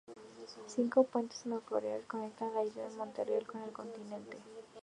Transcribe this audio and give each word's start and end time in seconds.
Cinco 0.65 1.03
puentes 1.03 1.43
ferroviarios 1.43 2.07
conectan 2.07 2.55
la 2.55 2.63
isla 2.63 2.81
de 2.89 2.95
Montreal 2.97 3.45
con 3.45 3.61
el 3.61 3.71
continente. 3.71 4.35